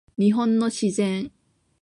[0.17, 1.31] 日本の自然